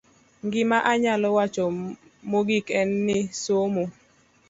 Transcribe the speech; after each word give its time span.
Gima 0.51 0.77
anyalo 0.91 1.27
wacho 1.37 1.63
mogik 2.31 2.65
en 2.79 2.89
ni, 3.05 3.17
somo 3.43 3.83